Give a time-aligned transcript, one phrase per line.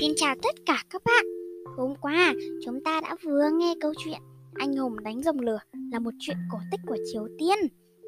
[0.00, 1.26] Xin chào tất cả các bạn.
[1.76, 4.20] Hôm qua chúng ta đã vừa nghe câu chuyện
[4.54, 5.58] Anh hùng đánh rồng lửa
[5.92, 7.58] là một chuyện cổ tích của Triều Tiên.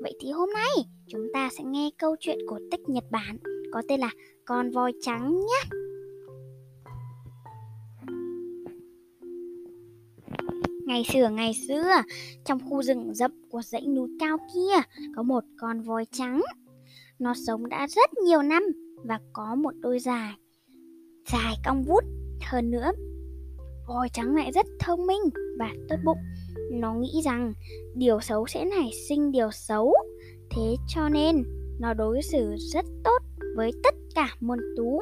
[0.03, 0.69] Vậy thì hôm nay
[1.06, 3.38] chúng ta sẽ nghe câu chuyện cổ tích Nhật Bản
[3.73, 4.11] có tên là
[4.45, 5.77] Con voi trắng nhé.
[10.86, 11.91] Ngày xưa ngày xưa,
[12.45, 14.82] trong khu rừng rậm của dãy núi cao kia
[15.16, 16.42] có một con voi trắng.
[17.19, 18.62] Nó sống đã rất nhiều năm
[19.05, 20.34] và có một đôi dài
[21.32, 22.05] dài cong vút.
[22.42, 22.92] Hơn nữa
[23.88, 25.23] voi trắng lại rất thông minh
[25.59, 26.19] và tốt bụng.
[26.73, 27.52] Nó nghĩ rằng
[27.95, 29.95] điều xấu sẽ nảy sinh điều xấu.
[30.50, 31.42] Thế cho nên,
[31.80, 33.19] nó đối xử rất tốt
[33.56, 35.00] với tất cả môn thú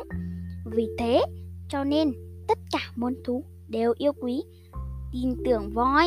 [0.64, 1.20] vì thế,
[1.68, 2.12] cho nên
[2.48, 4.42] tất cả môn thú đều yêu quý,
[5.12, 6.04] tin tưởng voi.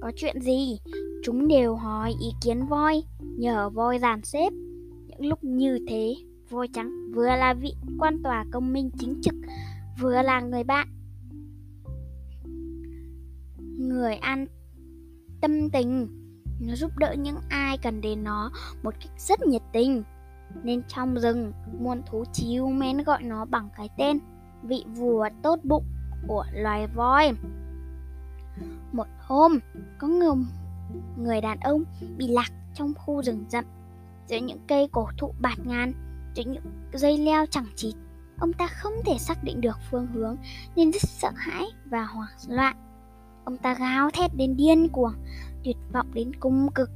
[0.00, 0.78] Có chuyện gì?
[1.24, 4.52] Chúng đều hỏi ý kiến voi, nhờ voi dàn xếp.
[5.06, 6.14] Những lúc như thế,
[6.50, 9.34] voi trắng vừa là vị quan tòa công minh chính trực
[10.00, 10.88] vừa là người bạn.
[13.78, 14.46] Người an
[15.40, 16.08] tâm tình
[16.60, 18.50] nó giúp đỡ những ai cần đến nó
[18.82, 20.02] một cách rất nhiệt tình.
[20.62, 24.18] Nên trong rừng muôn thú chiêu mến gọi nó bằng cái tên
[24.62, 25.84] vị vua tốt bụng
[26.28, 27.32] của loài voi.
[28.92, 29.58] Một hôm
[29.98, 30.34] có người,
[31.16, 31.84] người đàn ông
[32.16, 33.64] bị lạc trong khu rừng rậm
[34.26, 35.92] giữa những cây cổ thụ bạt ngàn
[36.34, 37.94] trên những dây leo chẳng chịt.
[38.38, 40.36] Ông ta không thể xác định được phương hướng,
[40.76, 42.76] nên rất sợ hãi và hoảng loạn.
[43.44, 45.12] Ông ta gào thét đến điên cuồng,
[45.64, 46.90] tuyệt vọng đến cung cực.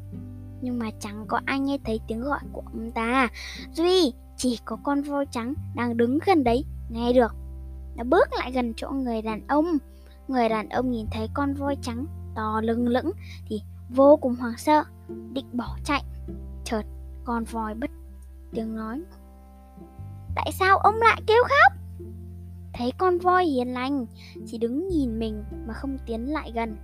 [0.60, 3.28] Nhưng mà chẳng có ai nghe thấy tiếng gọi của ông ta.
[3.72, 7.34] Duy, chỉ có con voi trắng đang đứng gần đấy, nghe được.
[7.96, 9.66] Nó bước lại gần chỗ người đàn ông.
[10.28, 13.12] Người đàn ông nhìn thấy con voi trắng to lưng lững
[13.48, 14.84] thì vô cùng hoảng sợ,
[15.32, 16.02] định bỏ chạy.
[16.64, 16.82] Chợt,
[17.24, 17.90] con voi bất
[18.52, 19.02] tiếng nói.
[20.36, 21.72] Tại sao ông lại kêu khóc?
[22.72, 24.06] Thấy con voi hiền lành,
[24.46, 26.76] Chỉ đứng nhìn mình mà không tiến lại gần,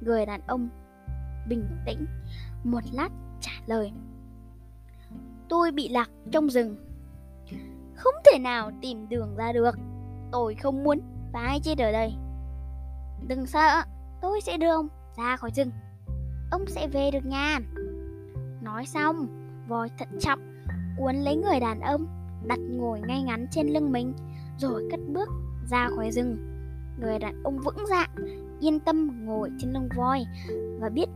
[0.00, 0.68] Người đàn ông
[1.48, 2.06] bình tĩnh,
[2.64, 3.08] Một lát
[3.40, 3.92] trả lời.
[5.48, 6.76] Tôi bị lạc trong rừng.
[7.94, 9.78] Không thể nào tìm đường ra được.
[10.32, 11.00] Tôi không muốn
[11.32, 12.14] phải chết ở đây
[13.28, 13.82] Đừng sợ,
[14.22, 15.70] Tôi sẽ đưa ông ra khỏi rừng.
[16.50, 17.58] Ông sẽ về được nha
[18.62, 19.26] Nói xong,
[19.68, 20.64] Voi thận trọng
[20.98, 22.06] Cuốn lấy người đàn ông
[22.46, 24.12] đặt ngồi ngay ngắn trên lưng mình,
[24.58, 25.28] rồi cất bước
[25.70, 26.36] ra khỏi rừng.
[27.00, 28.06] Người đàn ông vững dạ
[28.60, 30.24] yên tâm ngồi trên lưng voi
[30.80, 31.06] và biết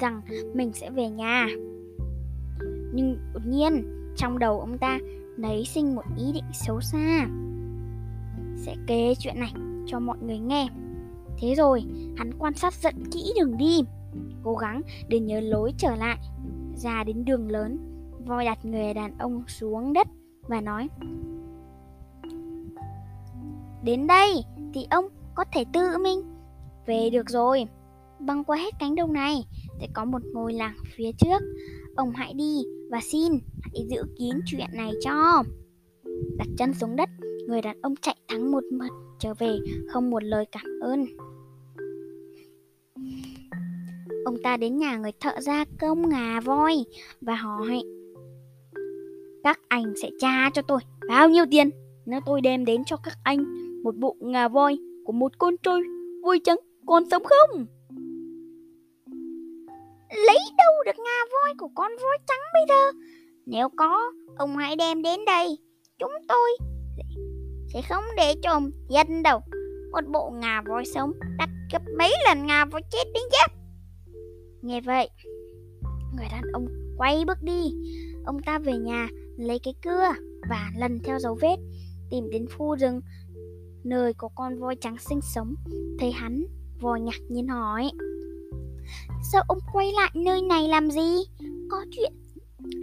[0.00, 0.20] rằng
[0.54, 1.48] mình sẽ về nhà.
[2.94, 3.84] Nhưng đột nhiên,
[4.16, 4.98] trong đầu ông ta
[5.36, 7.26] nảy sinh một ý định xấu xa.
[8.56, 9.52] Sẽ kể chuyện này
[9.86, 10.68] cho mọi người nghe.
[11.38, 11.84] Thế rồi,
[12.16, 13.80] hắn quan sát rất kỹ đường đi,
[14.42, 16.18] cố gắng để nhớ lối trở lại
[16.76, 17.93] ra đến đường lớn
[18.26, 20.08] voi đặt người đàn ông xuống đất
[20.42, 20.88] và nói,
[23.84, 24.42] Đến đây
[24.74, 26.22] thì ông có thể tự mình
[26.86, 27.64] về được rồi.
[28.18, 29.34] Băng qua hết cánh đồng này
[29.80, 31.42] sẽ có một ngôi làng phía trước.
[31.96, 33.32] Ông hãy đi và xin,
[33.62, 35.42] hãy giữ kín chuyện này cho.
[36.38, 37.08] Đặt chân xuống đất,
[37.46, 39.58] Người đàn ông chạy thắng một mật trở về,
[39.88, 41.06] không một lời cảm ơn.
[44.24, 46.84] Ông ta đến nhà người thợ gia công ngà voi
[47.20, 47.82] và hỏi
[49.44, 51.70] các anh sẽ trả cho tôi bao nhiêu tiền
[52.06, 53.44] nếu tôi đem đến cho các anh
[53.82, 55.82] một bộ ngà voi của một con trôi
[56.22, 57.66] voi trắng còn sống không?
[60.26, 62.98] Lấy đâu được ngà voi của con voi trắng bây giờ?
[63.46, 65.58] Nếu có, ông hãy đem đến đây.
[65.98, 66.50] Chúng tôi
[67.72, 69.40] sẽ không để cho ông dân đâu.
[69.92, 73.54] Một bộ ngà voi sống đắt gấp mấy lần ngà voi chết đến chết
[74.62, 75.08] Nghe vậy,
[76.16, 76.66] người đàn ông
[76.98, 77.74] quay bước đi.
[78.24, 80.12] Ông ta về nhà lấy cái cưa
[80.48, 81.56] và lần theo dấu vết,
[82.10, 83.00] tìm đến khu rừng,
[83.84, 85.54] nơi có con voi trắng sinh sống.
[85.98, 86.44] Thấy hắn
[86.80, 87.90] voi ngạc nhiên hỏi.
[89.32, 91.24] Sao ông quay lại nơi này làm gì?
[91.70, 92.12] Có chuyện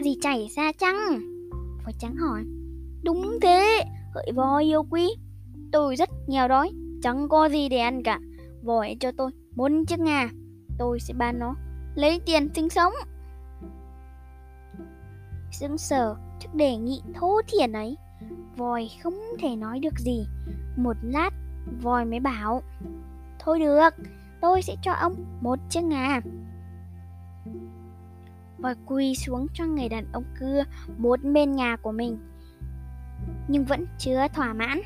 [0.04, 0.98] gì chảy ra chăng?
[1.84, 2.44] Voi trắng hỏi.
[3.04, 3.84] Đúng thế,
[4.16, 5.10] hỡi voi yêu quý.
[5.72, 6.72] Tôi rất nghèo đói,
[7.04, 8.20] chẳng có gì để ăn cả.
[8.64, 10.30] Voi cho tôi một chiếc ngà,
[10.78, 11.56] tôi sẽ bán nó
[11.96, 12.94] lấy tiền sinh sống.
[15.52, 17.98] Sững sờ trước đề nghị thô thiển ấy.
[18.56, 20.26] Voi không thể nói được gì.
[20.78, 21.30] Một lát,
[21.82, 22.62] voi mới bảo,
[23.40, 23.90] thôi được,
[24.42, 26.22] tôi sẽ cho ông một chiếc ngà.
[28.58, 30.64] Voi quỳ xuống cho người đàn ông cưa
[30.98, 32.18] một bên ngà của mình,
[33.48, 34.82] nhưng vẫn chưa thỏa mãn.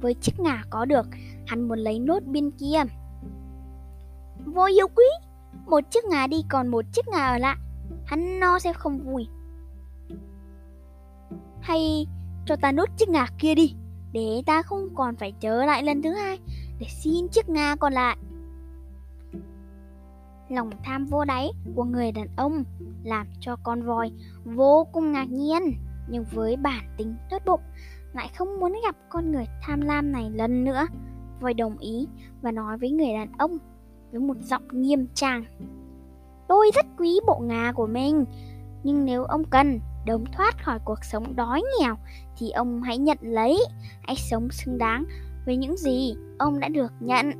[0.00, 1.06] Với chiếc ngà có được,
[1.46, 2.82] hắn muốn lấy nốt bên kia.
[4.44, 5.04] Voi yêu quý
[5.66, 7.56] một chiếc ngà đi còn một chiếc ngà ở lại
[8.06, 9.26] hắn no sẽ không vui
[11.62, 12.06] Hay
[12.46, 13.74] cho ta nốt chiếc ngà kia đi,
[14.12, 16.38] để ta không còn phải trở lại lần thứ hai
[16.78, 18.16] để xin chiếc ngà còn lại.
[20.48, 22.64] Lòng tham vô đáy của người đàn ông
[23.04, 24.12] làm cho con voi
[24.44, 25.62] vô cùng ngạc nhiên,
[26.08, 27.60] nhưng với bản tính tốt bụng
[28.12, 30.86] lại không muốn gặp con người tham lam này lần nữa.
[31.40, 32.08] Voi đồng ý
[32.42, 33.58] và nói với người đàn ông
[34.12, 35.44] với một giọng nghiêm trang.
[36.48, 38.24] Tôi rất quý bộ ngà của mình,
[38.84, 41.96] nhưng nếu ông cần đống thoát khỏi cuộc sống đói nghèo
[42.38, 43.58] thì ông hãy nhận lấy,
[44.02, 45.04] hãy sống xứng đáng
[45.46, 47.30] với những gì ông đã được nhận.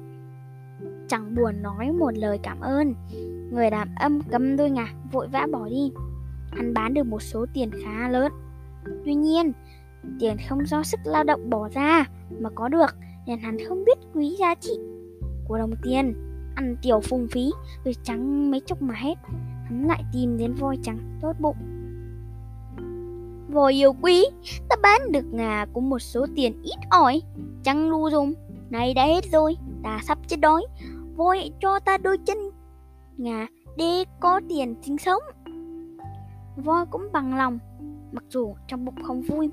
[1.09, 2.95] Chẳng buồn nói một lời cảm ơn,
[3.53, 5.93] người đàn âm cầm đôi ngà vội vã bỏ đi.
[6.51, 8.33] Hắn bán được một số tiền khá lớn.
[9.05, 9.53] Tuy nhiên,
[10.21, 12.05] tiền không do sức lao động bỏ ra
[12.41, 12.97] mà có được
[13.27, 14.73] nên hắn không biết quý giá trị
[15.49, 17.51] của đồng tiền ăn tiểu phung phí,
[17.85, 19.15] rồi trắng mấy chốc mà hết.
[19.65, 21.57] Hắn lại tìm đến voi trắng tốt bụng.
[23.49, 24.25] Voi yêu quý,
[24.69, 27.23] ta bán được ngà cũng một số tiền ít ỏi.
[27.63, 28.35] Trắng lu dùng
[28.71, 30.63] này đã hết rồi, ta sắp chết đói.
[31.17, 32.39] Voi cho ta đôi chân,
[33.17, 33.47] ngà
[33.77, 35.23] để có tiền sinh sống.
[36.57, 37.59] Voi cũng bằng lòng,
[38.13, 39.51] mặc dù trong bụng không vui.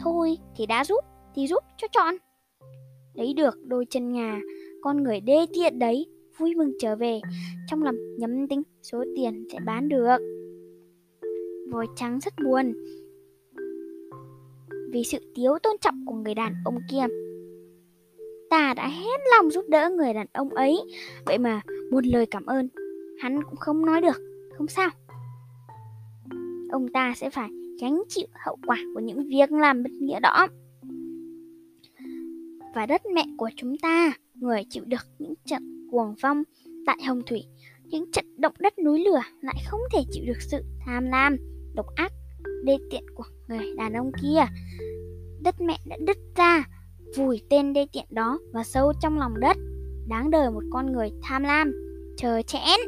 [0.00, 1.04] Thôi, thì đã giúp,
[1.34, 2.14] thì giúp cho chọn
[3.14, 4.40] lấy được đôi chân ngà
[4.82, 6.06] con người đê tiện đấy,
[6.38, 7.20] vui mừng trở về.
[7.68, 10.16] Trong lòng nhắm tính, số tiền sẽ bán được.
[11.70, 12.72] Vòi trắng rất buồn.
[14.90, 17.06] Vì sự thiếu tôn trọng của người đàn ông kia.
[18.50, 20.76] Ta đã hết lòng giúp đỡ người đàn ông ấy.
[21.26, 22.68] Vậy mà một lời cảm ơn,
[23.18, 24.88] hắn cũng không nói được, không sao.
[26.70, 27.48] Ông ta sẽ phải
[27.80, 30.46] gánh chịu hậu quả của những việc làm bất nghĩa đó
[32.74, 36.42] và đất mẹ của chúng ta, người chịu được những trận cuồng phong
[36.86, 37.44] tại hồng thủy.
[37.84, 41.36] Những trận động đất núi lửa lại không thể chịu được sự tham lam,
[41.74, 42.12] độc ác,
[42.64, 44.44] đê tiện của người đàn ông kia.
[45.42, 46.64] Đất mẹ đã đứt ra,
[47.16, 49.56] vùi tên đê tiện đó vào sâu trong lòng đất,
[50.08, 51.72] đáng đời một con người tham lam
[52.16, 52.80] chờ chẽn.